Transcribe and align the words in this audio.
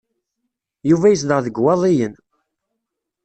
Yuba 0.89 1.11
yezdeɣ 1.11 1.39
deg 1.45 1.55
Iwaḍiyen. 1.59 2.13